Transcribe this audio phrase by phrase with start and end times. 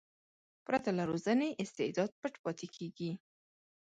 [0.65, 3.11] پرته له روزنې استعداد پټ پاتې کېږي.